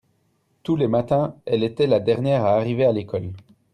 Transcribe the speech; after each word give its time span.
tous 0.63 0.75
les 0.75 0.87
matins 0.87 1.35
elle 1.45 1.63
était 1.63 1.85
la 1.85 1.99
dernière 1.99 2.43
à 2.43 2.55
arriver 2.55 2.85
à 2.85 2.91
l'école. 2.91 3.33